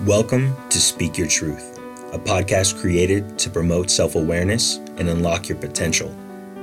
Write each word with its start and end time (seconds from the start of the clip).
Welcome 0.00 0.56
to 0.70 0.80
Speak 0.80 1.16
Your 1.16 1.28
Truth, 1.28 1.78
a 2.12 2.18
podcast 2.18 2.80
created 2.80 3.38
to 3.38 3.48
promote 3.48 3.88
self 3.88 4.16
awareness 4.16 4.78
and 4.96 5.08
unlock 5.08 5.48
your 5.48 5.56
potential, 5.58 6.12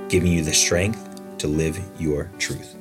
giving 0.10 0.34
you 0.34 0.44
the 0.44 0.52
strength 0.52 1.22
to 1.38 1.48
live 1.48 1.80
your 1.98 2.30
truth. 2.38 2.76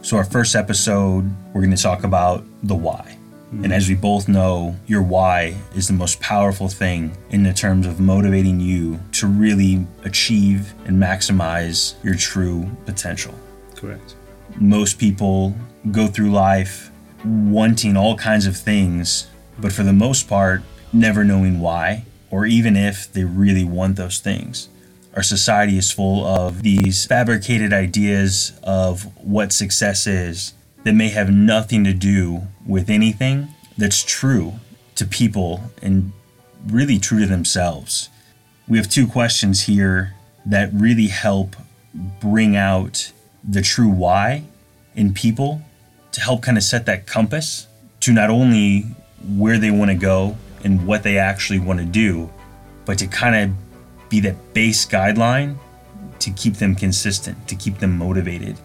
So, 0.00 0.16
our 0.16 0.24
first 0.24 0.56
episode, 0.56 1.30
we're 1.52 1.60
going 1.60 1.76
to 1.76 1.82
talk 1.82 2.04
about 2.04 2.44
the 2.62 2.74
why. 2.74 3.18
And 3.50 3.64
mm-hmm. 3.64 3.72
as 3.72 3.86
we 3.86 3.94
both 3.94 4.26
know, 4.26 4.74
your 4.86 5.02
why 5.02 5.54
is 5.76 5.86
the 5.86 5.92
most 5.92 6.18
powerful 6.18 6.68
thing 6.68 7.14
in 7.28 7.42
the 7.42 7.52
terms 7.52 7.86
of 7.86 8.00
motivating 8.00 8.60
you 8.60 8.98
to 9.12 9.26
really 9.26 9.86
achieve 10.04 10.72
and 10.86 10.96
maximize 10.96 12.02
your 12.02 12.14
true 12.14 12.70
potential. 12.86 13.34
Correct. 13.74 14.14
Most 14.56 14.98
people 14.98 15.54
go 15.92 16.06
through 16.06 16.30
life 16.30 16.90
wanting 17.24 17.96
all 17.96 18.16
kinds 18.16 18.46
of 18.46 18.56
things, 18.56 19.28
but 19.58 19.72
for 19.72 19.82
the 19.82 19.92
most 19.92 20.28
part, 20.28 20.62
never 20.92 21.24
knowing 21.24 21.60
why, 21.60 22.04
or 22.30 22.46
even 22.46 22.76
if 22.76 23.12
they 23.12 23.24
really 23.24 23.64
want 23.64 23.96
those 23.96 24.18
things. 24.18 24.68
Our 25.14 25.22
society 25.22 25.78
is 25.78 25.92
full 25.92 26.24
of 26.26 26.62
these 26.62 27.06
fabricated 27.06 27.72
ideas 27.72 28.52
of 28.64 29.04
what 29.24 29.52
success 29.52 30.06
is 30.06 30.54
that 30.82 30.94
may 30.94 31.08
have 31.08 31.30
nothing 31.30 31.84
to 31.84 31.92
do 31.92 32.42
with 32.66 32.90
anything 32.90 33.48
that's 33.78 34.02
true 34.02 34.54
to 34.96 35.06
people 35.06 35.60
and 35.82 36.12
really 36.66 36.98
true 36.98 37.20
to 37.20 37.26
themselves. 37.26 38.08
We 38.66 38.78
have 38.78 38.88
two 38.88 39.06
questions 39.06 39.62
here 39.62 40.14
that 40.46 40.70
really 40.72 41.08
help 41.08 41.56
bring 42.20 42.56
out 42.56 43.12
the 43.48 43.62
true 43.62 43.88
why 43.88 44.44
in 44.94 45.14
people 45.14 45.62
to 46.12 46.20
help 46.20 46.42
kind 46.42 46.56
of 46.56 46.64
set 46.64 46.86
that 46.86 47.06
compass 47.06 47.66
to 48.00 48.12
not 48.12 48.30
only 48.30 48.86
where 49.36 49.58
they 49.58 49.70
want 49.70 49.90
to 49.90 49.96
go 49.96 50.36
and 50.62 50.86
what 50.86 51.02
they 51.02 51.18
actually 51.18 51.58
want 51.58 51.80
to 51.80 51.84
do, 51.84 52.30
but 52.84 52.98
to 52.98 53.06
kind 53.06 53.36
of 53.36 54.08
be 54.08 54.20
that 54.20 54.54
base 54.54 54.86
guideline 54.86 55.56
to 56.20 56.30
keep 56.30 56.54
them 56.54 56.74
consistent, 56.74 57.48
to 57.48 57.54
keep 57.54 57.78
them 57.78 57.96
motivated. 57.96 58.56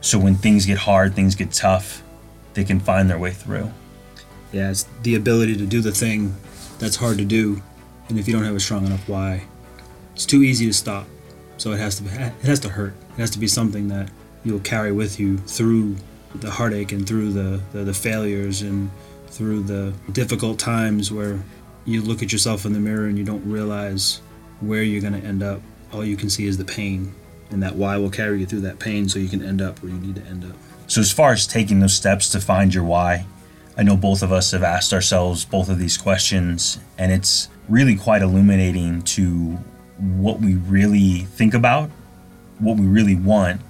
So 0.00 0.18
when 0.18 0.34
things 0.36 0.66
get 0.66 0.78
hard, 0.78 1.14
things 1.14 1.34
get 1.34 1.52
tough, 1.52 2.02
they 2.54 2.64
can 2.64 2.80
find 2.80 3.10
their 3.10 3.18
way 3.18 3.32
through. 3.32 3.70
Yeah, 4.52 4.70
it's 4.70 4.84
the 5.02 5.14
ability 5.14 5.56
to 5.56 5.66
do 5.66 5.80
the 5.80 5.92
thing 5.92 6.34
that's 6.78 6.96
hard 6.96 7.18
to 7.18 7.24
do, 7.24 7.62
and 8.08 8.18
if 8.18 8.26
you 8.26 8.34
don't 8.34 8.44
have 8.44 8.54
a 8.54 8.60
strong 8.60 8.86
enough 8.86 9.08
why, 9.08 9.44
it's 10.14 10.24
too 10.24 10.42
easy 10.42 10.66
to 10.66 10.72
stop. 10.72 11.06
So 11.58 11.72
it 11.72 11.78
has 11.78 11.98
to 12.00 12.04
it 12.04 12.32
has 12.44 12.60
to 12.60 12.68
hurt. 12.68 12.94
It 13.16 13.20
has 13.20 13.30
to 13.30 13.38
be 13.38 13.48
something 13.48 13.88
that 13.88 14.10
you'll 14.44 14.60
carry 14.60 14.92
with 14.92 15.18
you 15.18 15.38
through 15.38 15.96
the 16.34 16.50
heartache 16.50 16.92
and 16.92 17.06
through 17.06 17.32
the, 17.32 17.60
the, 17.72 17.84
the 17.84 17.94
failures 17.94 18.62
and 18.62 18.90
through 19.28 19.62
the 19.62 19.92
difficult 20.12 20.58
times 20.58 21.12
where 21.12 21.38
you 21.84 22.02
look 22.02 22.22
at 22.22 22.32
yourself 22.32 22.64
in 22.64 22.72
the 22.72 22.80
mirror 22.80 23.06
and 23.06 23.18
you 23.18 23.24
don't 23.24 23.44
realize 23.48 24.20
where 24.60 24.82
you're 24.82 25.00
going 25.00 25.20
to 25.20 25.26
end 25.26 25.42
up. 25.42 25.60
All 25.92 26.04
you 26.04 26.16
can 26.16 26.28
see 26.28 26.46
is 26.46 26.58
the 26.58 26.64
pain, 26.64 27.14
and 27.50 27.62
that 27.62 27.76
why 27.76 27.96
will 27.96 28.10
carry 28.10 28.40
you 28.40 28.46
through 28.46 28.62
that 28.62 28.78
pain 28.78 29.08
so 29.08 29.18
you 29.18 29.28
can 29.28 29.42
end 29.42 29.62
up 29.62 29.82
where 29.82 29.92
you 29.92 29.98
need 29.98 30.16
to 30.16 30.22
end 30.22 30.44
up. 30.44 30.56
So, 30.88 31.00
as 31.00 31.12
far 31.12 31.32
as 31.32 31.46
taking 31.46 31.80
those 31.80 31.94
steps 31.94 32.28
to 32.30 32.40
find 32.40 32.74
your 32.74 32.84
why, 32.84 33.26
I 33.76 33.82
know 33.82 33.96
both 33.96 34.22
of 34.22 34.32
us 34.32 34.50
have 34.52 34.62
asked 34.62 34.92
ourselves 34.92 35.44
both 35.44 35.68
of 35.68 35.78
these 35.78 35.96
questions, 35.96 36.78
and 36.98 37.12
it's 37.12 37.48
really 37.68 37.96
quite 37.96 38.22
illuminating 38.22 39.02
to 39.02 39.58
what 39.98 40.40
we 40.40 40.54
really 40.54 41.20
think 41.20 41.54
about, 41.54 41.90
what 42.58 42.76
we 42.78 42.86
really 42.86 43.14
want, 43.14 43.60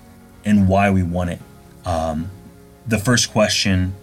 and 0.45 0.69
why 0.69 0.91
we 0.91 1.03
want 1.03 1.31
it. 1.31 1.41
Um, 1.84 2.31
the 2.87 2.99
first 2.99 3.33
question 3.33 3.95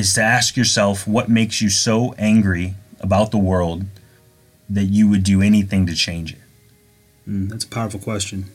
is 0.00 0.14
to 0.14 0.22
ask 0.22 0.56
yourself 0.56 1.06
what 1.06 1.28
makes 1.28 1.60
you 1.60 1.68
so 1.68 2.14
angry 2.18 2.74
about 3.00 3.30
the 3.30 3.38
world 3.38 3.84
that 4.68 4.84
you 4.84 5.08
would 5.08 5.22
do 5.22 5.42
anything 5.42 5.86
to 5.86 5.94
change 5.94 6.32
it. 6.32 6.38
Mm, 7.28 7.48
that's 7.48 7.64
a 7.64 7.68
powerful 7.68 8.00
question 8.00 8.46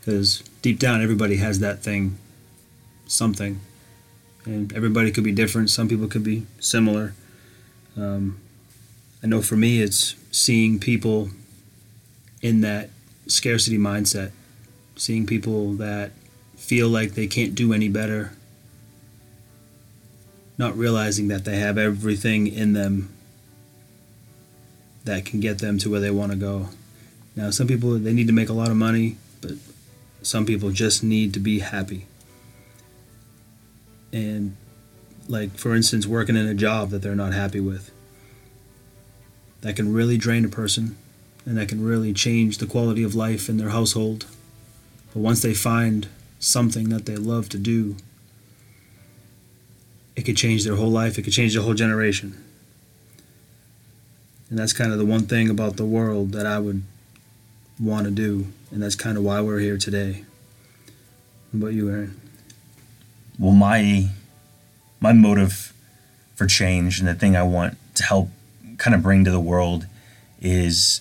because 0.00 0.42
deep 0.62 0.78
down, 0.78 1.02
everybody 1.02 1.36
has 1.36 1.60
that 1.60 1.82
thing, 1.82 2.18
something, 3.06 3.60
and 4.44 4.72
everybody 4.72 5.10
could 5.12 5.24
be 5.24 5.32
different. 5.32 5.70
Some 5.70 5.88
people 5.88 6.08
could 6.08 6.24
be 6.24 6.46
similar. 6.58 7.14
Um, 7.96 8.40
I 9.22 9.26
know 9.26 9.42
for 9.42 9.56
me, 9.56 9.82
it's 9.82 10.16
seeing 10.30 10.78
people 10.78 11.30
in 12.40 12.62
that 12.62 12.90
scarcity 13.26 13.78
mindset, 13.78 14.32
seeing 14.96 15.26
people 15.26 15.74
that 15.74 16.12
feel 16.56 16.88
like 16.88 17.12
they 17.12 17.26
can't 17.26 17.54
do 17.54 17.72
any 17.72 17.88
better, 17.88 18.32
not 20.60 20.76
realizing 20.76 21.28
that 21.28 21.46
they 21.46 21.56
have 21.56 21.78
everything 21.78 22.46
in 22.46 22.74
them 22.74 23.08
that 25.04 25.24
can 25.24 25.40
get 25.40 25.58
them 25.58 25.78
to 25.78 25.90
where 25.90 26.00
they 26.00 26.10
want 26.10 26.30
to 26.30 26.36
go. 26.36 26.68
Now, 27.34 27.50
some 27.50 27.66
people 27.66 27.98
they 27.98 28.12
need 28.12 28.26
to 28.26 28.34
make 28.34 28.50
a 28.50 28.52
lot 28.52 28.68
of 28.68 28.76
money, 28.76 29.16
but 29.40 29.52
some 30.20 30.44
people 30.44 30.70
just 30.70 31.02
need 31.02 31.32
to 31.32 31.40
be 31.40 31.60
happy. 31.60 32.06
And 34.12 34.54
like 35.28 35.56
for 35.56 35.74
instance, 35.74 36.06
working 36.06 36.36
in 36.36 36.46
a 36.46 36.54
job 36.54 36.90
that 36.90 37.00
they're 37.00 37.14
not 37.14 37.32
happy 37.32 37.60
with. 37.60 37.90
That 39.62 39.76
can 39.76 39.94
really 39.94 40.18
drain 40.18 40.44
a 40.44 40.48
person 40.48 40.98
and 41.46 41.56
that 41.56 41.68
can 41.70 41.82
really 41.82 42.12
change 42.12 42.58
the 42.58 42.66
quality 42.66 43.02
of 43.02 43.14
life 43.14 43.48
in 43.48 43.56
their 43.56 43.70
household. 43.70 44.26
But 45.14 45.20
once 45.20 45.40
they 45.40 45.54
find 45.54 46.08
something 46.38 46.90
that 46.90 47.06
they 47.06 47.16
love 47.16 47.48
to 47.50 47.58
do, 47.58 47.96
it 50.16 50.22
could 50.22 50.36
change 50.36 50.64
their 50.64 50.76
whole 50.76 50.90
life, 50.90 51.18
it 51.18 51.22
could 51.22 51.32
change 51.32 51.54
their 51.54 51.62
whole 51.62 51.74
generation. 51.74 52.42
And 54.48 54.58
that's 54.58 54.72
kind 54.72 54.92
of 54.92 54.98
the 54.98 55.06
one 55.06 55.26
thing 55.26 55.48
about 55.48 55.76
the 55.76 55.84
world 55.84 56.32
that 56.32 56.44
I 56.46 56.58
would 56.58 56.82
want 57.80 58.04
to 58.04 58.10
do, 58.10 58.48
and 58.70 58.82
that's 58.82 58.96
kind 58.96 59.16
of 59.16 59.24
why 59.24 59.40
we're 59.40 59.60
here 59.60 59.78
today. 59.78 60.24
What 61.50 61.60
about 61.60 61.74
you, 61.74 61.88
Aaron? 61.88 62.20
Well, 63.38 63.52
my 63.52 64.10
my 65.00 65.12
motive 65.12 65.72
for 66.34 66.46
change 66.46 67.00
and 67.00 67.08
the 67.08 67.14
thing 67.14 67.36
I 67.36 67.42
want 67.42 67.76
to 67.94 68.02
help 68.02 68.28
kind 68.76 68.94
of 68.94 69.02
bring 69.02 69.24
to 69.24 69.30
the 69.30 69.40
world 69.40 69.86
is 70.40 71.00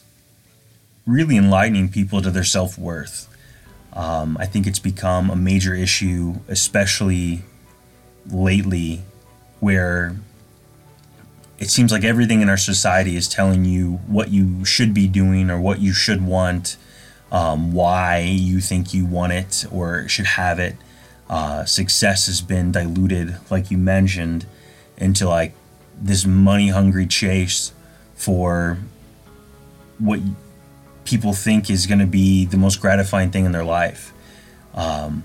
really 1.05 1.37
enlightening 1.37 1.89
people 1.89 2.21
to 2.21 2.29
their 2.29 2.43
self 2.43 2.77
worth. 2.77 3.25
Um, 3.93 4.37
I 4.39 4.45
think 4.45 4.67
it's 4.67 4.79
become 4.79 5.29
a 5.29 5.35
major 5.35 5.73
issue, 5.73 6.35
especially 6.47 7.41
lately, 8.31 9.01
where 9.59 10.15
it 11.59 11.69
seems 11.69 11.91
like 11.91 12.03
everything 12.03 12.41
in 12.41 12.49
our 12.49 12.57
society 12.57 13.15
is 13.15 13.27
telling 13.27 13.65
you 13.65 13.99
what 14.07 14.29
you 14.29 14.63
should 14.63 14.93
be 14.93 15.07
doing 15.07 15.49
or 15.49 15.59
what 15.59 15.79
you 15.79 15.93
should 15.93 16.25
want, 16.25 16.77
um, 17.31 17.73
why 17.73 18.19
you 18.19 18.61
think 18.61 18.93
you 18.93 19.05
want 19.05 19.33
it 19.33 19.65
or 19.71 20.07
should 20.07 20.25
have 20.25 20.59
it. 20.59 20.75
Uh, 21.29 21.65
success 21.65 22.25
has 22.25 22.41
been 22.41 22.71
diluted, 22.71 23.35
like 23.51 23.69
you 23.69 23.77
mentioned, 23.77 24.45
into 24.97 25.27
like 25.27 25.53
this 26.01 26.25
money 26.25 26.69
hungry 26.69 27.05
chase 27.05 27.73
for 28.15 28.77
what 29.99 30.19
people 31.03 31.33
think 31.33 31.69
is 31.69 31.85
going 31.85 31.99
to 31.99 32.07
be 32.07 32.45
the 32.45 32.57
most 32.57 32.79
gratifying 32.79 33.31
thing 33.31 33.45
in 33.45 33.51
their 33.51 33.65
life. 33.65 34.13
Um, 34.73 35.23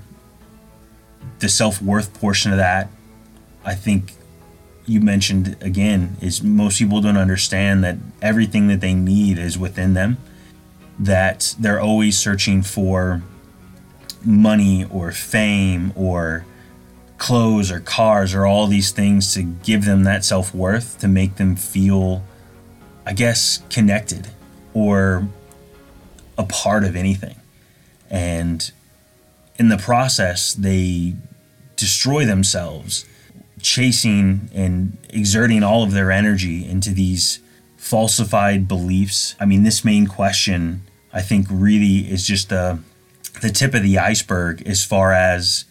the 1.39 1.49
self 1.49 1.81
worth 1.83 2.13
portion 2.15 2.53
of 2.53 2.59
that, 2.59 2.89
I 3.65 3.75
think 3.75 4.13
you 4.87 5.01
mentioned 5.01 5.57
again, 5.61 6.17
is 6.21 6.43
most 6.43 6.79
people 6.79 7.01
don't 7.01 7.17
understand 7.17 7.85
that 7.85 7.97
everything 8.21 8.69
that 8.69 8.81
they 8.81 8.95
need 8.95 9.39
is 9.39 9.59
within 9.59 9.95
them, 9.95 10.19
that 10.99 11.55
they're 11.59 11.81
always 11.81 12.19
searching 12.19 12.63
for 12.63 13.23
money 14.25 14.85
or 14.91 15.13
fame 15.13 15.93
or 15.95 16.45
clothes 17.19 17.71
or 17.71 17.81
cars 17.81 18.35
or 18.35 18.47
all 18.47 18.67
these 18.67 18.91
things 18.91 19.33
to 19.35 19.43
give 19.43 19.85
them 19.85 20.05
that 20.05 20.25
self 20.25 20.55
worth 20.55 20.99
to 21.01 21.09
make 21.09 21.37
them 21.37 21.57
feel, 21.57 22.23
I 23.07 23.13
guess, 23.13 23.63
connected 23.71 24.29
or 24.73 25.29
a 26.37 26.45
part 26.45 26.85
of 26.85 26.97
anything. 26.97 27.37
And 28.11 28.71
in 29.59 29.69
the 29.69 29.79
process, 29.79 30.55
they 30.55 31.15
destroy 31.77 32.25
themselves, 32.25 33.05
chasing 33.61 34.51
and 34.55 34.99
exerting 35.11 35.63
all 35.63 35.83
of 35.83 35.93
their 35.93 36.11
energy 36.11 36.69
into 36.69 36.91
these 36.91 37.41
falsified 37.77 38.67
beliefs. 38.67 39.35
I 39.39 39.45
mean, 39.45 39.63
this 39.63 39.85
main 39.85 40.07
question, 40.07 40.83
I 41.13 41.23
think, 41.23 41.47
really 41.51 42.11
is 42.11 42.27
just 42.27 42.49
the 42.49 42.81
the 43.43 43.51
tip 43.51 43.75
of 43.75 43.83
the 43.83 43.99
iceberg 43.99 44.63
as 44.67 44.85
far 44.85 45.13
as 45.13 45.65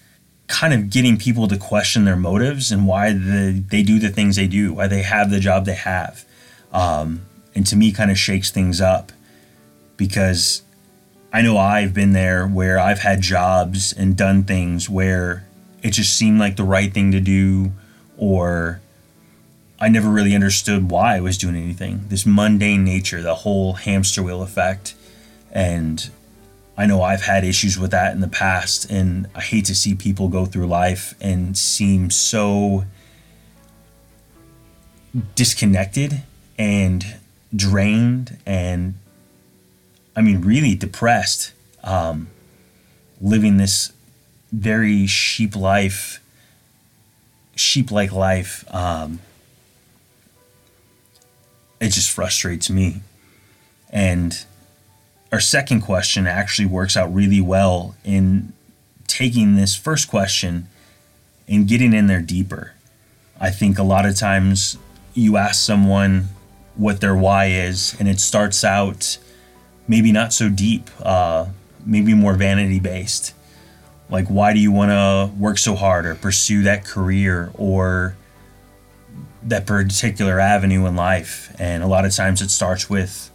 kind 0.48 0.74
of 0.74 0.90
getting 0.90 1.18
people 1.18 1.48
to 1.48 1.58
question 1.58 2.04
their 2.04 2.18
motives 2.18 2.72
and 2.72 2.86
why 2.86 3.14
the, 3.14 3.64
they 3.70 3.82
do 3.82 4.00
the 4.00 4.10
things 4.10 4.36
they 4.36 4.48
do, 4.48 4.74
why 4.74 4.88
they 4.88 5.02
have 5.02 5.30
the 5.30 5.40
job 5.40 5.66
they 5.66 5.74
have. 5.74 6.26
Um, 6.74 7.26
and 7.56 7.66
to 7.68 7.76
me, 7.76 7.92
kind 7.92 8.12
of 8.12 8.18
shakes 8.18 8.52
things 8.52 8.82
up 8.82 9.12
because 9.96 10.63
I 11.36 11.42
know 11.42 11.58
I've 11.58 11.96
been 11.96 12.14
there 12.14 12.46
where 12.46 12.80
I've 12.80 13.00
had 13.00 13.22
jobs 13.22 13.92
and 13.92 14.16
done 14.16 14.44
things 14.44 14.88
where 14.88 15.48
it 15.82 15.90
just 15.90 16.16
seemed 16.16 16.40
like 16.40 16.58
the 16.58 16.64
right 16.64 16.94
thing 16.94 17.12
to 17.12 17.20
do, 17.20 17.72
or 18.18 18.82
I 19.80 19.90
never 19.90 20.10
really 20.10 20.36
understood 20.36 20.92
why 20.92 21.16
I 21.16 21.22
was 21.22 21.40
doing 21.40 21.56
anything. 21.56 22.06
This 22.08 22.24
mundane 22.28 22.84
nature, 22.84 23.24
the 23.24 23.34
whole 23.34 23.74
hamster 23.74 24.22
wheel 24.22 24.44
effect. 24.44 24.94
And 25.52 26.08
I 26.78 26.86
know 26.86 27.02
I've 27.02 27.24
had 27.24 27.44
issues 27.44 27.80
with 27.80 27.90
that 27.90 28.14
in 28.14 28.22
the 28.22 28.28
past. 28.28 28.90
And 28.92 29.28
I 29.34 29.42
hate 29.42 29.66
to 29.66 29.76
see 29.76 29.96
people 29.96 30.28
go 30.28 30.46
through 30.46 30.68
life 30.68 31.16
and 31.20 31.58
seem 31.58 32.12
so 32.12 32.86
disconnected 35.34 36.22
and 36.60 37.16
drained 37.56 38.38
and, 38.46 38.94
I 40.16 40.22
mean, 40.22 40.42
really 40.42 40.76
depressed. 40.76 41.54
Um, 41.84 42.28
living 43.20 43.58
this 43.58 43.92
very 44.52 45.08
sheep 45.08 45.56
life, 45.56 46.20
sheep 47.56 47.92
like 47.92 48.12
life. 48.12 48.64
Um, 48.74 49.20
it 51.80 51.90
just 51.90 52.12
frustrates 52.12 52.70
me. 52.70 53.02
And 53.90 54.46
our 55.32 55.40
second 55.40 55.82
question 55.82 56.28
actually 56.28 56.68
works 56.68 56.96
out 56.96 57.14
really 57.14 57.42
well 57.42 57.96
in 58.04 58.54
taking 59.08 59.56
this 59.56 59.76
first 59.76 60.08
question 60.08 60.68
and 61.48 61.68
getting 61.68 61.94
in 61.94 62.08
there 62.08 62.22
deeper. 62.22 62.74
I 63.40 63.50
think 63.50 63.78
a 63.78 63.84
lot 63.84 64.06
of 64.06 64.16
times 64.16 64.78
you 65.14 65.38
ask 65.38 65.56
someone 65.56 66.30
what 66.76 67.02
their 67.02 67.16
why 67.16 67.48
is, 67.48 67.96
and 68.00 68.08
it 68.08 68.20
starts 68.20 68.64
out 68.64 69.18
maybe 69.88 70.12
not 70.12 70.34
so 70.34 70.50
deep, 70.50 70.90
uh, 71.02 71.48
maybe 71.86 72.14
more 72.14 72.34
vanity 72.34 72.80
based. 72.80 73.34
Like, 74.10 74.28
why 74.28 74.54
do 74.54 74.60
you 74.60 74.72
want 74.72 74.92
to 74.92 75.32
work 75.40 75.58
so 75.58 75.76
hard 75.76 76.06
or 76.06 76.16
pursue 76.16 76.64
that 76.64 76.86
career 76.86 77.52
or 77.56 78.16
that 79.44 79.66
particular 79.66 80.40
avenue 80.40 80.86
in 80.86 80.96
life? 80.96 81.54
And 81.60 81.84
a 81.84 81.88
lot 81.88 82.06
of 82.06 82.14
times 82.14 82.42
it 82.42 82.52
starts 82.52 82.90
with 82.90 83.32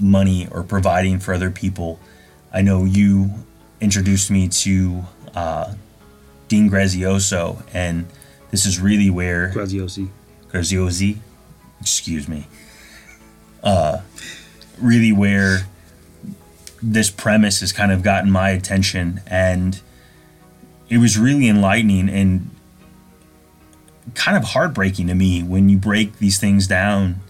money 0.00 0.48
or 0.50 0.62
providing 0.62 1.18
for 1.18 1.34
other 1.34 1.50
people. 1.50 2.00
I 2.52 2.62
know 2.62 2.84
you 2.84 3.30
introduced 3.80 4.30
me 4.30 4.48
to 4.48 5.04
uh, 5.34 5.74
Dean 6.48 6.70
Grazioso, 6.70 7.62
and 7.72 8.06
this 8.50 8.66
is 8.66 8.80
really 8.80 9.10
where 9.10 9.52
Graziosi. 9.52 10.08
Graziosi, 10.50 11.18
excuse 11.80 12.26
me, 12.28 12.46
uh, 13.62 14.00
really 14.80 15.12
where 15.12 15.66
this 16.82 17.10
premise 17.10 17.60
has 17.60 17.72
kind 17.72 17.92
of 17.92 18.02
gotten 18.02 18.30
my 18.30 18.50
attention, 18.50 19.20
and 19.26 19.80
it 20.88 20.98
was 20.98 21.18
really 21.18 21.48
enlightening 21.48 22.08
and 22.08 22.50
kind 24.14 24.36
of 24.36 24.44
heartbreaking 24.44 25.06
to 25.06 25.14
me 25.14 25.42
when 25.42 25.68
you 25.68 25.76
break 25.76 26.18
these 26.18 26.40
things 26.40 26.66
down 26.66 27.20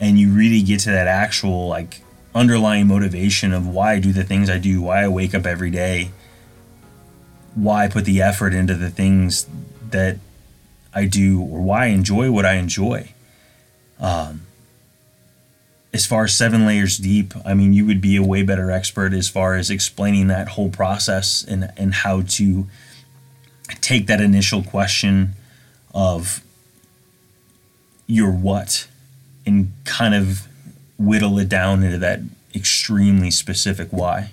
and 0.00 0.18
you 0.18 0.32
really 0.32 0.62
get 0.62 0.80
to 0.80 0.90
that 0.90 1.06
actual 1.06 1.68
like 1.68 2.00
underlying 2.34 2.86
motivation 2.86 3.52
of 3.52 3.66
why 3.66 3.94
I 3.94 4.00
do 4.00 4.12
the 4.12 4.24
things 4.24 4.48
I 4.50 4.58
do, 4.58 4.82
why 4.82 5.04
I 5.04 5.08
wake 5.08 5.34
up 5.34 5.46
every 5.46 5.70
day, 5.70 6.10
why 7.54 7.84
I 7.84 7.88
put 7.88 8.04
the 8.04 8.22
effort 8.22 8.54
into 8.54 8.74
the 8.74 8.90
things 8.90 9.46
that 9.90 10.18
I 10.94 11.04
do, 11.04 11.40
or 11.40 11.60
why 11.60 11.84
I 11.84 11.86
enjoy 11.88 12.30
what 12.30 12.44
I 12.44 12.54
enjoy. 12.54 13.12
Um, 14.00 14.42
as 15.92 16.06
far 16.06 16.24
as 16.24 16.34
seven 16.34 16.66
layers 16.66 16.98
deep, 16.98 17.34
I 17.44 17.54
mean, 17.54 17.72
you 17.72 17.84
would 17.86 18.00
be 18.00 18.16
a 18.16 18.22
way 18.22 18.42
better 18.42 18.70
expert 18.70 19.12
as 19.12 19.28
far 19.28 19.56
as 19.56 19.70
explaining 19.70 20.28
that 20.28 20.48
whole 20.48 20.70
process 20.70 21.44
and, 21.44 21.72
and 21.76 21.94
how 21.94 22.22
to 22.22 22.66
take 23.80 24.06
that 24.06 24.20
initial 24.20 24.62
question 24.62 25.34
of 25.92 26.42
your 28.06 28.30
what 28.30 28.86
and 29.46 29.72
kind 29.84 30.14
of 30.14 30.46
whittle 30.98 31.38
it 31.38 31.48
down 31.48 31.82
into 31.82 31.98
that 31.98 32.20
extremely 32.54 33.30
specific 33.30 33.88
why. 33.90 34.32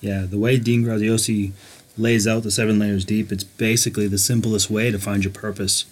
Yeah, 0.00 0.26
the 0.28 0.38
way 0.38 0.58
Dean 0.58 0.84
Graziosi 0.84 1.52
lays 1.96 2.26
out 2.26 2.42
the 2.42 2.50
seven 2.50 2.78
layers 2.78 3.04
deep, 3.04 3.32
it's 3.32 3.44
basically 3.44 4.06
the 4.06 4.18
simplest 4.18 4.70
way 4.70 4.90
to 4.90 4.98
find 4.98 5.24
your 5.24 5.32
purpose. 5.32 5.86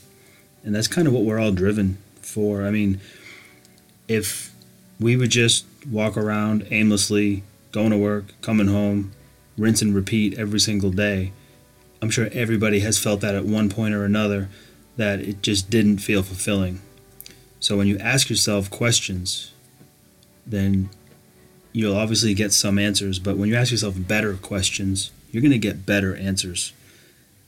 And 0.65 0.75
that's 0.75 0.89
kind 0.89 1.09
of 1.09 1.15
what 1.15 1.23
we're 1.25 1.41
all 1.41 1.53
driven 1.53 1.99
for. 2.21 2.65
I 2.65 2.71
mean, 2.71 3.01
if 4.07 4.52
we 5.03 5.17
would 5.17 5.31
just 5.31 5.65
walk 5.91 6.17
around 6.17 6.67
aimlessly, 6.71 7.43
going 7.73 7.91
to 7.91 7.99
work, 7.99 8.41
coming 8.41 8.69
home, 8.69 9.13
rinse 9.59 9.83
and 9.83 9.95
repeat 9.95 10.39
every 10.39 10.61
single 10.61 10.91
day, 10.91 11.33
I'm 12.01 12.11
sure 12.11 12.29
everybody 12.33 12.81
has 12.81 12.99
felt 12.99 13.21
that 13.21 13.37
at 13.37 13.45
one 13.45 13.69
point 13.69 13.95
or 13.95 14.05
another 14.05 14.49
that 14.97 15.21
it 15.21 15.41
just 15.41 15.71
didn't 15.71 15.99
feel 15.99 16.23
fulfilling. 16.23 16.81
So 17.61 17.77
when 17.77 17.87
you 17.87 17.97
ask 17.99 18.29
yourself 18.29 18.71
questions, 18.71 19.53
then 20.45 20.91
you'll 21.73 21.97
obviously 21.97 22.35
get 22.35 22.53
some 22.53 22.79
answers, 22.79 23.21
but 23.21 23.37
when 23.37 23.49
you 23.49 23.55
ask 23.55 23.71
yourself 23.71 23.95
better 23.97 24.35
questions, 24.35 25.13
you're 25.31 25.43
going 25.43 25.53
to 25.53 25.59
get 25.59 25.87
better 25.87 26.17
answers. 26.17 26.73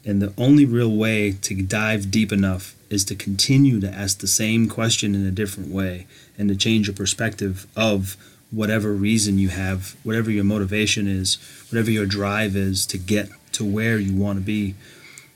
And 0.06 0.20
the 0.20 0.34
only 0.36 0.64
real 0.64 0.94
way 0.94 1.32
to 1.32 1.62
dive 1.62 2.10
deep 2.10 2.30
enough 2.32 2.74
is 2.90 3.04
to 3.06 3.14
continue 3.14 3.80
to 3.80 3.90
ask 3.90 4.18
the 4.18 4.26
same 4.26 4.68
question 4.68 5.14
in 5.14 5.26
a 5.26 5.30
different 5.30 5.70
way 5.70 6.06
and 6.36 6.48
to 6.48 6.56
change 6.56 6.86
your 6.86 6.96
perspective 6.96 7.66
of 7.76 8.16
whatever 8.50 8.92
reason 8.92 9.38
you 9.38 9.48
have, 9.48 9.96
whatever 10.04 10.30
your 10.30 10.44
motivation 10.44 11.08
is, 11.08 11.36
whatever 11.70 11.90
your 11.90 12.06
drive 12.06 12.54
is 12.54 12.86
to 12.86 12.98
get 12.98 13.28
to 13.52 13.64
where 13.64 13.98
you 13.98 14.14
want 14.14 14.38
to 14.38 14.44
be. 14.44 14.74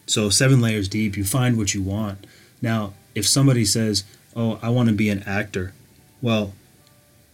So, 0.06 0.30
seven 0.30 0.60
layers 0.60 0.88
deep, 0.88 1.16
you 1.16 1.24
find 1.24 1.56
what 1.56 1.74
you 1.74 1.82
want. 1.82 2.26
Now, 2.62 2.94
if 3.14 3.26
somebody 3.26 3.64
says, 3.64 4.04
Oh, 4.36 4.58
I 4.62 4.68
want 4.68 4.88
to 4.88 4.94
be 4.94 5.08
an 5.08 5.22
actor, 5.24 5.72
well, 6.22 6.52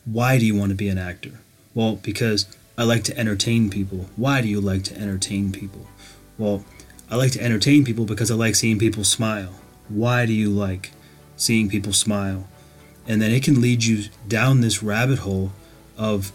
why 0.04 0.38
do 0.38 0.46
you 0.46 0.54
want 0.54 0.70
to 0.70 0.76
be 0.76 0.88
an 0.88 0.98
actor? 0.98 1.40
Well, 1.74 1.96
because 1.96 2.46
I 2.78 2.84
like 2.84 3.04
to 3.04 3.18
entertain 3.18 3.68
people. 3.68 4.08
Why 4.16 4.40
do 4.40 4.48
you 4.48 4.60
like 4.60 4.84
to 4.84 4.96
entertain 4.96 5.52
people? 5.52 5.86
Well, 6.38 6.64
I 7.14 7.16
like 7.16 7.30
to 7.30 7.40
entertain 7.40 7.84
people 7.84 8.06
because 8.06 8.32
I 8.32 8.34
like 8.34 8.56
seeing 8.56 8.76
people 8.76 9.04
smile. 9.04 9.54
Why 9.88 10.26
do 10.26 10.32
you 10.32 10.50
like 10.50 10.90
seeing 11.36 11.68
people 11.68 11.92
smile? 11.92 12.48
And 13.06 13.22
then 13.22 13.30
it 13.30 13.44
can 13.44 13.60
lead 13.60 13.84
you 13.84 14.06
down 14.26 14.62
this 14.62 14.82
rabbit 14.82 15.20
hole 15.20 15.52
of 15.96 16.32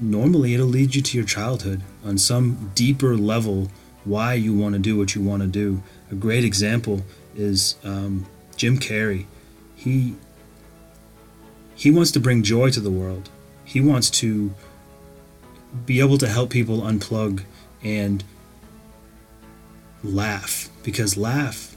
normally 0.00 0.54
it'll 0.54 0.68
lead 0.68 0.94
you 0.94 1.02
to 1.02 1.18
your 1.18 1.26
childhood 1.26 1.82
on 2.02 2.16
some 2.16 2.72
deeper 2.74 3.14
level 3.14 3.70
why 4.04 4.32
you 4.32 4.54
want 4.54 4.72
to 4.72 4.78
do 4.78 4.96
what 4.96 5.14
you 5.14 5.20
want 5.20 5.42
to 5.42 5.48
do. 5.48 5.82
A 6.10 6.14
great 6.14 6.44
example 6.44 7.02
is 7.36 7.74
um, 7.84 8.24
Jim 8.56 8.78
Carrey. 8.78 9.26
He 9.76 10.14
he 11.74 11.90
wants 11.90 12.10
to 12.12 12.20
bring 12.20 12.42
joy 12.42 12.70
to 12.70 12.80
the 12.80 12.90
world. 12.90 13.28
He 13.66 13.82
wants 13.82 14.08
to 14.22 14.54
be 15.84 16.00
able 16.00 16.16
to 16.16 16.26
help 16.26 16.48
people 16.48 16.80
unplug 16.80 17.42
and 17.82 18.24
laugh 20.02 20.68
because 20.82 21.16
laugh 21.16 21.76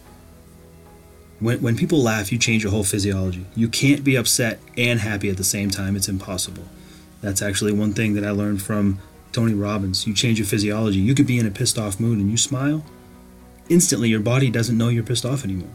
when, 1.40 1.62
when 1.62 1.76
people 1.76 2.02
laugh 2.02 2.32
you 2.32 2.38
change 2.38 2.64
your 2.64 2.72
whole 2.72 2.84
physiology. 2.84 3.46
You 3.56 3.68
can't 3.68 4.04
be 4.04 4.16
upset 4.16 4.60
and 4.78 5.00
happy 5.00 5.30
at 5.30 5.38
the 5.38 5.44
same 5.44 5.70
time. 5.70 5.96
It's 5.96 6.08
impossible. 6.08 6.64
That's 7.22 7.42
actually 7.42 7.72
one 7.72 7.94
thing 7.94 8.14
that 8.14 8.24
i 8.24 8.32
learned 8.32 8.62
from 8.62 9.00
tony 9.32 9.54
robbins. 9.54 10.08
You 10.08 10.14
change 10.14 10.40
your 10.40 10.48
physiology. 10.48 11.00
You 11.00 11.14
could 11.14 11.28
be 11.28 11.40
in 11.40 11.46
a 11.46 11.52
pissed 11.52 11.78
off 11.78 12.00
mood 12.00 12.20
and 12.20 12.32
you 12.32 12.38
smile 12.38 12.84
instantly 13.70 14.10
your 14.10 14.20
body 14.20 14.50
doesn't 14.50 14.78
know 14.78 14.90
you're 14.90 15.04
pissed 15.04 15.26
off 15.26 15.44
anymore 15.44 15.74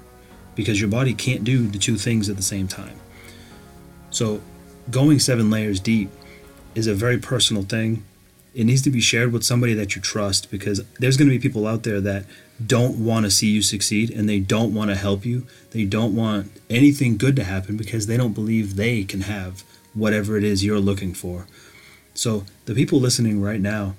because 0.55 0.81
your 0.81 0.91
body 0.91 1.15
can't 1.15 1.45
do 1.45 1.67
the 1.67 1.79
two 1.79 1.97
things 1.97 2.29
at 2.29 2.37
the 2.37 2.43
same 2.43 2.69
time. 2.69 2.97
So 4.11 4.41
going 4.91 5.19
seven 5.19 5.51
layers 5.51 5.81
deep 5.81 6.11
is 6.75 6.87
a 6.87 6.95
very 6.95 7.19
personal 7.19 7.63
thing 7.63 8.05
it 8.55 8.65
needs 8.65 8.83
to 8.83 8.91
be 8.91 9.01
shared 9.01 9.33
with 9.33 9.45
somebody 9.45 9.75
that 9.75 9.95
you 9.95 10.03
trust 10.03 10.51
because 10.51 10.83
there's 10.99 11.17
going 11.17 11.29
to 11.29 11.37
be 11.37 11.41
people 11.41 11.67
out 11.67 11.85
there 11.85 12.01
that 12.01 12.25
don't 12.65 13.03
want 13.05 13.25
to 13.25 13.31
see 13.31 13.49
you 13.49 13.63
succeed 13.63 14.11
and 14.11 14.29
they 14.29 14.41
don't 14.41 14.75
want 14.75 14.91
to 14.91 14.97
help 14.97 15.25
you. 15.25 15.47
They 15.71 15.85
don't 15.85 16.17
want 16.17 16.51
anything 16.69 17.17
good 17.17 17.37
to 17.37 17.45
happen 17.45 17.77
because 17.77 18.07
they 18.07 18.17
don't 18.17 18.33
believe 18.33 18.77
they 18.77 19.05
can 19.05 19.23
have 19.23 19.63
whatever 19.95 20.37
it 20.37 20.45
is 20.45 20.65
you're 20.65 20.81
looking 20.81 21.15
for. 21.15 21.47
So, 22.13 22.45
the 22.67 22.75
people 22.75 22.99
listening 22.99 23.41
right 23.41 23.61
now 23.61 23.95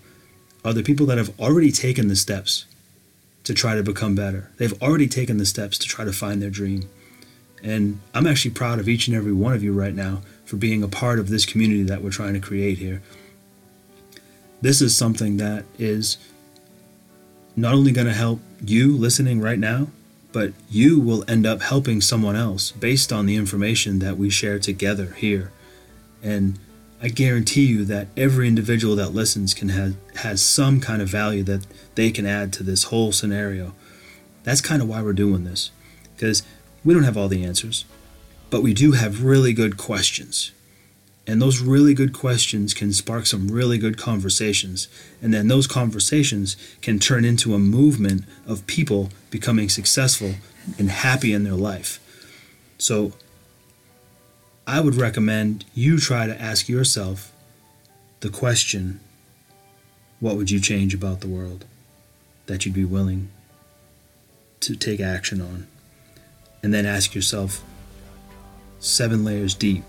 are 0.63 0.74
the 0.74 0.84
people 0.84 1.05
that 1.08 1.17
have 1.17 1.38
already 1.39 1.72
taken 1.72 2.08
the 2.08 2.15
steps 2.15 2.65
to 3.46 3.53
try 3.53 3.75
to 3.75 3.84
become 3.84 4.15
better. 4.15 4.51
They've 4.58 4.79
already 4.81 5.08
taken 5.08 5.38
the 5.38 5.46
steps 5.46 5.77
to 5.79 5.88
try 5.88 6.05
to 6.05 6.13
find 6.13 6.41
their 6.41 6.50
dream. 6.50 6.89
And 7.63 8.00
I'm 8.13 8.27
actually 8.27 8.51
proud 8.51 8.79
of 8.79 8.89
each 8.89 9.08
and 9.08 9.15
every 9.15 9.34
one 9.34 9.53
of 9.53 9.63
you 9.63 9.74
right 9.74 9.93
now 9.96 10.22
for 10.46 10.58
being 10.58 10.84
a 10.84 10.88
part 10.88 11.20
of 11.20 11.29
this 11.29 11.46
community 11.46 11.84
that 11.84 12.03
we're 12.03 12.12
trying 12.12 12.34
to 12.34 12.39
create 12.39 12.77
here 12.77 13.01
this 14.62 14.82
is 14.82 14.96
something 14.96 15.38
that 15.38 15.65
is 15.77 16.18
not 17.56 17.74
only 17.74 17.91
going 17.91 18.08
to 18.08 18.13
help 18.13 18.39
you 18.63 18.96
listening 18.96 19.41
right 19.41 19.60
now, 19.60 19.88
but 20.32 20.53
you 20.70 21.00
will 21.00 21.25
end 21.27 21.46
up 21.46 21.62
helping 21.62 22.00
someone 22.00 22.36
else 22.36 22.72
based 22.72 23.12
on 23.12 23.25
the 23.25 23.36
information 23.36 24.00
that 24.00 24.18
we 24.18 24.30
share 24.30 24.60
together 24.60 25.13
here. 25.18 25.51
And 26.24 26.58
I 27.01 27.10
guarantee 27.10 27.65
you 27.65 27.84
that 27.86 28.08
every 28.15 28.48
individual 28.48 28.96
that 28.96 29.10
listens 29.10 29.53
can 29.53 29.70
have 29.70 29.96
has 30.18 30.41
some 30.41 30.80
kind 30.80 31.01
of 31.01 31.10
value 31.10 31.44
that 31.44 31.65
they 31.96 32.12
can 32.12 32.25
add 32.25 32.53
to 32.53 32.63
this 32.63 32.84
whole 32.86 33.12
scenario. 33.12 33.74
That's 34.44 34.62
kind 34.62 34.82
of 34.82 34.88
why 34.88 35.01
we're 35.01 35.13
doing 35.13 35.44
this. 35.44 35.72
Because 36.15 36.44
we 36.86 36.94
don't 36.94 37.03
have 37.03 37.18
all 37.18 37.27
the 37.27 37.44
answers. 37.44 37.86
but 38.51 38.62
we 38.62 38.74
do 38.74 38.91
have 38.91 39.24
really 39.24 39.53
good 39.53 39.77
questions. 39.77 40.51
And 41.28 41.42
those 41.42 41.62
really 41.62 41.94
good 41.94 42.13
questions 42.13 42.74
can 42.74 42.94
spark 42.94 43.25
some 43.25 43.48
really 43.48 43.78
good 43.78 43.98
conversations. 43.98 44.88
And 45.22 45.34
then 45.34 45.48
those 45.48 45.68
conversations 45.68 46.58
can 46.82 47.00
turn 47.00 47.25
into 47.25 47.54
a 47.54 47.60
movement 47.60 48.25
of 48.48 48.66
people 48.66 49.10
becoming 49.30 49.70
successful 49.70 50.36
and 50.80 50.90
happy 50.90 51.34
in 51.34 51.44
their 51.44 51.54
life. 51.54 52.00
So 52.78 53.13
I 54.66 54.80
would 54.80 54.96
recommend 54.96 55.66
you 55.75 56.00
try 56.00 56.25
to 56.25 56.42
ask 56.42 56.68
yourself 56.68 57.32
the 58.22 58.30
question 58.30 59.00
what 60.20 60.38
would 60.38 60.51
you 60.51 60.60
change 60.60 60.94
about 60.94 61.22
the 61.22 61.28
world 61.28 61.66
that 62.46 62.66
you'd 62.66 62.75
be 62.75 62.86
willing 62.86 63.30
to 64.60 64.75
take 64.75 65.00
action 65.00 65.42
on? 65.42 65.68
And 66.63 66.72
then 66.74 66.86
ask 66.86 67.16
yourself 67.16 67.63
seven 68.80 69.24
layers 69.24 69.56
deep 69.56 69.84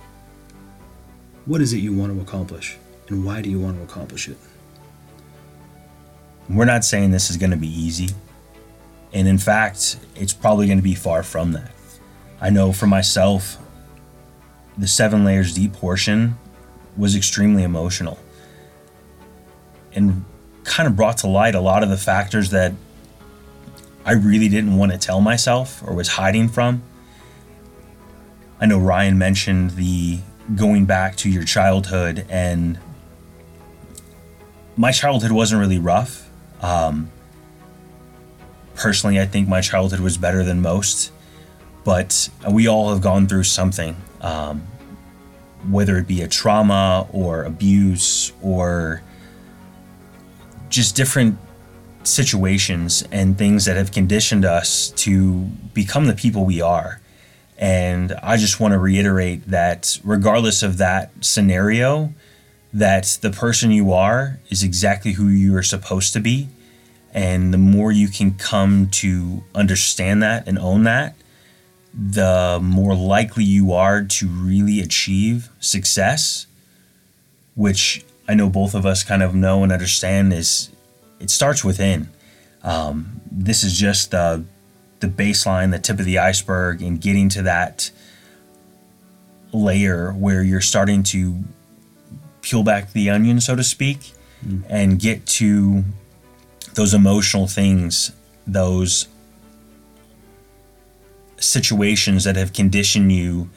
what 1.45 1.61
is 1.61 1.73
it 1.73 1.79
you 1.79 1.93
want 1.93 2.15
to 2.15 2.21
accomplish 2.21 2.77
and 3.09 3.25
why 3.25 3.43
do 3.43 3.51
you 3.51 3.59
want 3.59 3.77
to 3.77 3.83
accomplish 3.83 4.29
it? 4.29 4.37
We're 6.49 6.65
not 6.65 6.85
saying 6.85 7.11
this 7.11 7.31
is 7.31 7.37
going 7.37 7.51
to 7.51 7.57
be 7.57 7.69
easy. 7.69 8.11
And 9.13 9.29
in 9.29 9.39
fact, 9.39 9.99
it's 10.17 10.33
probably 10.33 10.67
going 10.67 10.79
to 10.79 10.83
be 10.83 10.95
far 10.95 11.23
from 11.23 11.53
that. 11.53 11.71
I 12.41 12.51
know 12.51 12.73
for 12.73 12.87
myself, 12.87 13.59
the 14.77 14.89
seven 14.89 15.25
layers 15.25 15.55
deep 15.55 15.73
portion 15.73 16.37
was 16.97 17.15
extremely 17.15 17.63
emotional 17.63 18.19
and 19.95 20.25
kind 20.65 20.87
of 20.87 20.97
brought 20.97 21.19
to 21.19 21.27
light 21.27 21.55
a 21.55 21.61
lot 21.61 21.83
of 21.83 21.91
the 21.91 21.97
factors 21.97 22.51
that 22.51 22.73
I 24.05 24.13
really 24.13 24.49
didn't 24.49 24.77
want 24.77 24.93
to 24.93 24.99
tell 24.99 25.21
myself 25.21 25.83
or 25.87 25.95
was 25.95 26.09
hiding 26.09 26.49
from. 26.49 26.83
I 28.61 28.67
know 28.67 28.79
Ryan 28.79 29.19
mentioned 29.19 29.73
the 29.73 30.21
going 30.55 30.85
back 30.85 31.17
to 31.17 31.31
your 31.31 31.45
childhood, 31.45 32.27
and 32.29 32.79
my 34.77 34.93
childhood 34.93 35.33
wasn't 35.33 35.61
really 35.61 35.79
rough. 35.79 36.29
Um, 36.61 37.11
personally, 38.75 39.21
I 39.21 39.27
think 39.27 39.49
my 39.49 39.61
childhood 39.61 40.01
was 40.01 40.17
better 40.19 40.45
than 40.45 40.61
most, 40.61 41.13
but 41.85 42.29
we 42.51 42.69
all 42.69 42.91
have 42.91 43.01
gone 43.01 43.27
through 43.27 43.45
something, 43.45 43.97
um, 44.21 44.67
whether 45.69 45.97
it 45.97 46.07
be 46.07 46.23
a 46.23 46.29
trauma 46.29 47.07
or 47.13 47.45
abuse 47.45 48.33
or 48.43 49.03
just 50.69 50.97
different 50.97 51.39
situations 52.05 53.05
and 53.13 53.39
things 53.39 53.65
that 53.67 53.77
have 53.77 53.93
conditioned 53.93 54.45
us 54.45 54.91
to 54.91 55.43
become 55.75 56.07
the 56.07 56.15
people 56.15 56.45
we 56.45 56.61
are. 56.61 57.01
And 57.59 58.13
I 58.23 58.37
just 58.37 58.61
want 58.61 58.73
to 58.73 58.79
reiterate 58.79 59.49
that 59.49 59.99
regardless 60.03 60.63
of 60.63 60.79
that 60.79 61.13
scenario, 61.21 62.13
that 62.73 63.19
the 63.21 63.31
person 63.31 63.71
you 63.71 63.93
are 63.93 64.39
is 64.49 64.63
exactly 64.63 65.13
who 65.13 65.29
you 65.29 65.57
are 65.57 65.63
supposed 65.63 66.13
to 66.15 66.21
be. 66.21 66.49
And 67.15 67.53
the 67.53 67.59
more 67.59 67.93
you 67.93 68.09
can 68.09 68.35
come 68.35 68.89
to 68.93 69.45
understand 69.55 70.23
that 70.23 70.49
and 70.49 70.59
own 70.59 70.85
that, 70.85 71.15
the 71.95 72.59
more 72.63 72.95
likely 72.95 73.45
you 73.45 73.73
are 73.73 74.03
to 74.03 74.27
really 74.27 74.81
achieve 74.81 75.51
success, 75.61 76.47
which 77.55 78.03
I 78.27 78.35
know 78.35 78.49
both 78.49 78.75
of 78.75 78.87
us 78.87 79.03
kind 79.03 79.23
of 79.23 79.35
know 79.35 79.63
and 79.63 79.71
understand 79.71 80.33
is 80.33 80.71
it 81.21 81.29
starts 81.29 81.63
within. 81.63 82.09
Um, 82.63 83.21
this 83.31 83.63
is 83.63 83.79
just 83.79 84.13
the 84.13 84.45
the 85.03 85.09
baseline, 85.09 85.71
the 85.71 85.79
tip 85.79 85.99
of 85.99 86.07
the 86.07 86.19
iceberg, 86.19 86.81
and 86.81 86.99
getting 86.99 87.29
to 87.29 87.43
that 87.43 87.91
layer 89.53 90.13
where 90.13 90.43
you're 90.43 90.63
starting 90.63 91.03
to 91.03 91.45
peel 92.41 92.63
back 92.63 92.93
the 92.93 93.11
onion, 93.11 93.41
so 93.41 93.55
to 93.55 93.63
speak, 93.63 94.13
mm. 94.45 94.63
and 94.69 94.99
get 94.99 95.27
to 95.27 95.85
those 96.75 96.95
emotional 96.95 97.47
things, 97.47 98.13
those 98.47 99.09
situations 101.37 102.25
that 102.25 102.37
have 102.37 102.53
conditioned 102.53 103.13
you 103.13 103.51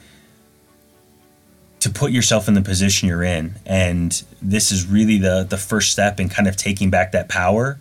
to 1.80 1.90
put 1.90 2.10
yourself 2.10 2.48
in 2.48 2.54
the 2.54 2.62
position 2.62 3.08
you're 3.08 3.22
in. 3.22 3.54
And 3.64 4.22
this 4.42 4.72
is 4.72 4.86
really 4.86 5.18
the 5.18 5.46
the 5.48 5.56
first 5.56 5.92
step 5.92 6.18
in 6.18 6.28
kind 6.28 6.48
of 6.48 6.56
taking 6.56 6.90
back 6.90 7.12
that 7.12 7.28
power 7.28 7.78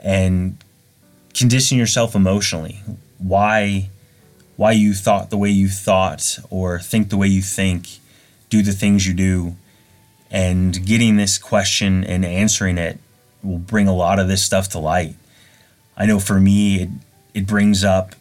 and 0.00 0.56
condition 1.34 1.78
yourself 1.78 2.14
emotionally. 2.14 2.80
Why 3.18 3.88
why 4.56 4.72
you 4.72 4.94
thought 4.94 5.30
the 5.30 5.36
way 5.36 5.50
you 5.50 5.68
thought 5.68 6.38
or 6.50 6.78
think 6.78 7.08
the 7.08 7.16
way 7.16 7.26
you 7.26 7.42
think, 7.42 7.88
do 8.48 8.62
the 8.62 8.72
things 8.72 9.06
you 9.06 9.14
do. 9.14 9.56
And 10.30 10.86
getting 10.86 11.16
this 11.16 11.36
question 11.38 12.04
and 12.04 12.24
answering 12.24 12.78
it 12.78 12.98
will 13.42 13.58
bring 13.58 13.88
a 13.88 13.94
lot 13.94 14.18
of 14.18 14.28
this 14.28 14.44
stuff 14.44 14.68
to 14.70 14.78
light. 14.78 15.16
I 15.96 16.06
know 16.06 16.20
for 16.20 16.38
me 16.38 16.82
it 16.82 16.88
it 17.34 17.46
brings 17.46 17.82
up 17.82 18.14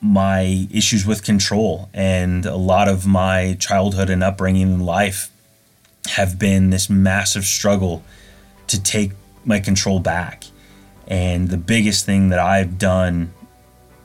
my 0.00 0.68
issues 0.70 1.06
with 1.06 1.24
control 1.24 1.88
and 1.94 2.44
a 2.44 2.56
lot 2.56 2.86
of 2.86 3.06
my 3.06 3.56
childhood 3.58 4.10
and 4.10 4.22
upbringing 4.22 4.62
in 4.62 4.80
life 4.80 5.30
have 6.10 6.38
been 6.38 6.70
this 6.70 6.88
massive 6.88 7.44
struggle 7.44 8.04
to 8.68 8.80
take 8.80 9.12
my 9.44 9.58
control 9.58 9.98
back 10.00 10.44
and 11.06 11.48
the 11.48 11.56
biggest 11.56 12.04
thing 12.04 12.30
that 12.30 12.38
I've 12.38 12.78
done 12.78 13.32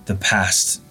the 0.06 0.16
past 0.16 0.82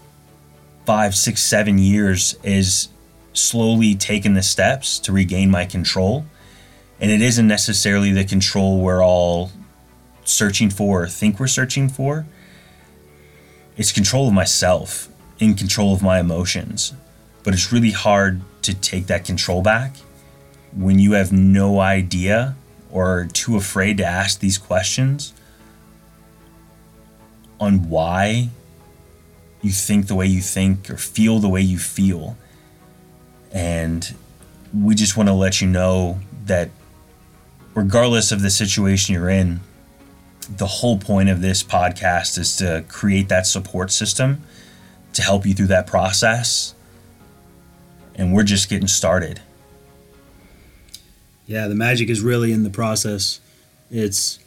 five, 0.85 1.15
six, 1.15 1.43
seven 1.43 1.79
years 1.79 2.37
is 2.43 2.89
slowly 3.33 3.95
taking 3.95 4.35
the 4.35 4.43
steps 4.43 4.99
to 5.01 5.13
regain 5.13 5.51
my 5.51 5.65
control. 5.65 6.25
And 7.01 7.11
it 7.11 7.23
isn't 7.23 7.47
necessarily 7.47 8.13
the 8.13 8.25
control 8.25 8.81
we're 8.81 9.05
all 9.05 9.53
searching 10.25 10.71
for 10.71 11.05
or 11.05 11.07
think 11.07 11.39
we're 11.39 11.47
searching 11.47 11.89
for. 11.89 12.27
It's 13.77 13.93
control 13.93 14.29
of 14.29 14.35
myself, 14.35 15.09
in 15.39 15.55
control 15.55 15.95
of 15.95 16.03
my 16.03 16.19
emotions. 16.19 16.93
But 17.45 17.55
it's 17.55 17.73
really 17.73 17.93
hard 17.93 18.43
to 18.63 18.75
take 18.75 19.07
that 19.07 19.25
control 19.25 19.63
back 19.63 19.97
when 20.73 20.99
you 20.99 21.13
have 21.13 21.33
no 21.33 21.81
idea 21.81 22.57
or 22.91 23.29
too 23.33 23.57
afraid 23.57 23.97
to 23.99 24.05
ask 24.05 24.41
these 24.41 24.59
questions 24.59 25.33
on 27.61 27.89
why 27.89 28.49
you 29.63 29.71
think 29.71 30.07
the 30.07 30.15
way 30.15 30.27
you 30.27 30.41
think 30.41 30.89
or 30.89 30.97
feel 30.97 31.39
the 31.39 31.49
way 31.49 31.61
you 31.61 31.79
feel. 31.79 32.37
And 33.53 34.15
we 34.73 34.95
just 34.95 35.17
want 35.17 35.29
to 35.29 35.35
let 35.35 35.61
you 35.61 35.69
know 35.69 36.19
that 36.47 36.71
regardless 37.75 38.33
of 38.33 38.41
the 38.41 38.51
situation 38.51 39.15
you're 39.15 39.29
in, 39.29 39.61
the 40.49 40.67
whole 40.67 40.99
point 40.99 41.29
of 41.29 41.43
this 41.43 41.63
podcast 41.63 42.39
is 42.39 42.57
to 42.57 42.85
create 42.89 43.29
that 43.29 43.47
support 43.47 43.93
system 43.93 44.43
to 45.13 45.23
help 45.23 45.45
you 45.45 45.55
through 45.55 45.67
that 45.69 45.87
process. 45.87 46.75
And 48.15 48.33
we're 48.33 48.45
just 48.45 48.69
getting 48.69 48.89
started. 48.89 49.41
Yeah, 51.47 51.69
the 51.69 51.75
magic 51.75 52.09
is 52.09 52.21
really 52.21 52.53
in 52.53 52.63
the 52.63 52.71
process. 52.71 53.41
It's 53.91 54.39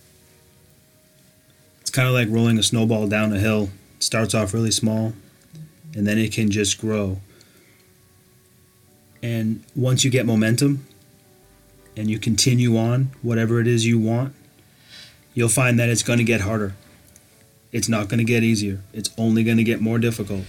kind 1.94 2.08
of 2.08 2.14
like 2.14 2.28
rolling 2.30 2.58
a 2.60 2.64
snowball 2.64 3.08
down 3.08 3.32
a 3.32 3.40
hill. 3.40 3.70
It 3.98 4.04
starts 4.04 4.34
off 4.34 4.54
really 4.54 4.72
small 4.72 5.14
and 5.96 6.06
then 6.06 6.18
it 6.18 6.34
can 6.34 6.52
just 6.52 6.82
grow. 6.82 7.22
And 9.22 9.64
once 9.76 10.04
you 10.04 10.12
get 10.12 10.26
momentum 10.26 10.86
and 11.96 12.10
you 12.10 12.20
continue 12.20 12.78
on 12.78 13.12
whatever 13.22 13.62
it 13.62 13.68
is 13.68 13.86
you 13.86 14.00
want, 14.00 14.34
you'll 15.34 15.50
find 15.50 15.80
that 15.80 15.88
it's 15.88 16.04
going 16.04 16.18
to 16.18 16.26
get 16.26 16.42
harder. 16.42 16.76
It's 17.72 17.88
not 17.88 18.10
going 18.10 18.18
to 18.18 18.26
get 18.26 18.44
easier. 18.44 18.82
It's 18.92 19.12
only 19.18 19.44
going 19.44 19.58
to 19.58 19.64
get 19.64 19.80
more 19.80 20.00
difficult. 20.00 20.44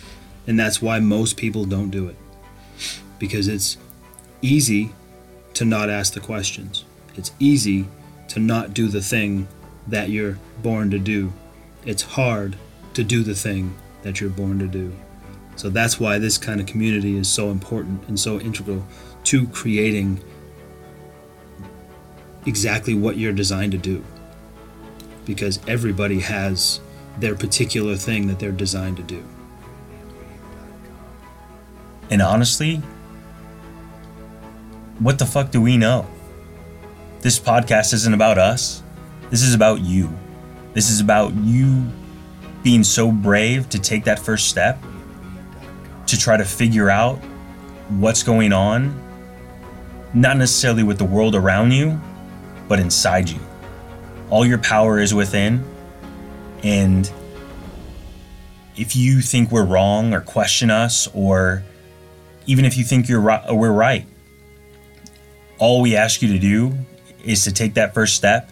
And 0.46 0.58
that's 0.58 0.82
why 0.82 0.98
most 0.98 1.36
people 1.36 1.66
don't 1.66 1.90
do 1.90 2.08
it. 2.08 2.16
Because 3.18 3.48
it's 3.48 3.76
easy 4.42 4.92
to 5.54 5.64
not 5.64 5.88
ask 5.88 6.14
the 6.14 6.20
questions. 6.20 6.84
It's 7.16 7.32
easy 7.38 7.86
to 8.28 8.40
not 8.40 8.74
do 8.74 8.88
the 8.88 9.00
thing 9.00 9.46
that 9.86 10.08
you're 10.08 10.38
born 10.62 10.90
to 10.90 10.98
do. 10.98 11.32
It's 11.84 12.02
hard 12.02 12.56
to 12.94 13.04
do 13.04 13.22
the 13.22 13.34
thing 13.34 13.76
that 14.02 14.20
you're 14.20 14.30
born 14.30 14.58
to 14.58 14.66
do. 14.66 14.94
So 15.56 15.70
that's 15.70 16.00
why 16.00 16.18
this 16.18 16.38
kind 16.38 16.60
of 16.60 16.66
community 16.66 17.16
is 17.16 17.28
so 17.28 17.50
important 17.50 18.06
and 18.08 18.18
so 18.18 18.40
integral 18.40 18.84
to 19.24 19.46
creating 19.48 20.22
exactly 22.46 22.94
what 22.94 23.16
you're 23.16 23.32
designed 23.32 23.72
to 23.72 23.78
do. 23.78 24.04
Because 25.24 25.60
everybody 25.66 26.20
has 26.20 26.80
their 27.18 27.34
particular 27.34 27.96
thing 27.96 28.26
that 28.26 28.38
they're 28.38 28.52
designed 28.52 28.96
to 28.98 29.02
do. 29.02 29.24
And 32.10 32.20
honestly, 32.20 32.82
what 34.98 35.18
the 35.18 35.26
fuck 35.26 35.50
do 35.50 35.60
we 35.60 35.76
know? 35.76 36.06
This 37.20 37.40
podcast 37.40 37.94
isn't 37.94 38.12
about 38.12 38.38
us. 38.38 38.82
This 39.30 39.42
is 39.42 39.54
about 39.54 39.80
you. 39.80 40.16
This 40.72 40.90
is 40.90 41.00
about 41.00 41.34
you 41.34 41.86
being 42.62 42.84
so 42.84 43.12
brave 43.12 43.68
to 43.70 43.78
take 43.78 44.04
that 44.04 44.18
first 44.18 44.48
step 44.48 44.82
to 46.06 46.18
try 46.18 46.36
to 46.36 46.44
figure 46.44 46.90
out 46.90 47.16
what's 47.88 48.22
going 48.22 48.52
on, 48.52 48.94
not 50.12 50.36
necessarily 50.36 50.82
with 50.82 50.98
the 50.98 51.04
world 51.04 51.34
around 51.34 51.72
you, 51.72 52.00
but 52.68 52.78
inside 52.78 53.28
you. 53.28 53.40
All 54.30 54.46
your 54.46 54.58
power 54.58 54.98
is 54.98 55.14
within. 55.14 55.64
And 56.62 57.10
if 58.76 58.96
you 58.96 59.20
think 59.20 59.50
we're 59.50 59.64
wrong 59.64 60.14
or 60.14 60.20
question 60.20 60.70
us, 60.70 61.08
or 61.14 61.62
even 62.46 62.64
if 62.64 62.76
you 62.76 62.84
think 62.84 63.08
you're 63.08 63.20
right, 63.20 63.44
we're 63.54 63.72
right, 63.72 64.06
all 65.58 65.80
we 65.82 65.96
ask 65.96 66.22
you 66.22 66.32
to 66.32 66.38
do 66.38 66.76
is 67.22 67.44
to 67.44 67.52
take 67.52 67.74
that 67.74 67.94
first 67.94 68.14
step, 68.14 68.50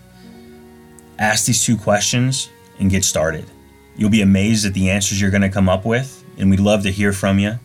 ask 1.18 1.46
these 1.46 1.64
two 1.64 1.76
questions, 1.76 2.48
and 2.78 2.90
get 2.90 3.04
started. 3.04 3.44
You'll 3.96 4.10
be 4.10 4.22
amazed 4.22 4.66
at 4.66 4.74
the 4.74 4.90
answers 4.90 5.20
you're 5.20 5.30
going 5.30 5.42
to 5.42 5.48
come 5.48 5.68
up 5.68 5.84
with, 5.84 6.24
and 6.38 6.50
we'd 6.50 6.60
love 6.60 6.82
to 6.82 6.90
hear 6.90 7.12
from 7.12 7.38
you 7.38 7.58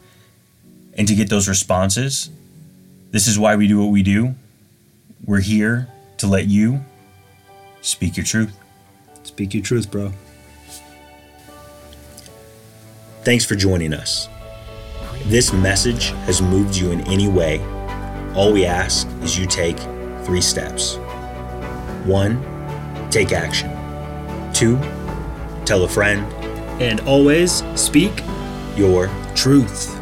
and 0.93 1.07
to 1.07 1.15
get 1.15 1.29
those 1.29 1.47
responses. 1.47 2.29
This 3.11 3.27
is 3.27 3.39
why 3.39 3.55
we 3.55 3.67
do 3.67 3.79
what 3.79 3.91
we 3.91 4.03
do. 4.03 4.35
We're 5.25 5.41
here 5.41 5.87
to 6.17 6.27
let 6.27 6.47
you 6.47 6.83
speak 7.81 8.17
your 8.17 8.25
truth. 8.25 8.57
Speak 9.23 9.53
your 9.53 9.63
truth, 9.63 9.89
bro. 9.89 10.11
Thanks 13.23 13.45
for 13.45 13.55
joining 13.55 13.93
us. 13.93 14.29
This 15.25 15.51
message 15.51 16.09
has 16.25 16.41
moved 16.41 16.75
you 16.75 16.91
in 16.91 17.01
any 17.07 17.27
way. 17.27 17.59
All 18.35 18.53
we 18.53 18.65
ask 18.65 19.07
is 19.21 19.37
you 19.37 19.45
take 19.47 19.77
three 20.23 20.41
steps. 20.41 20.97
One, 22.05 22.56
take 23.09 23.31
action. 23.31 23.69
Two, 24.53 24.77
tell 25.65 25.83
a 25.83 25.87
friend 25.87 26.25
And 26.81 26.99
always 27.01 27.63
speak 27.75 28.21
your 28.75 29.09
truth. 29.35 29.96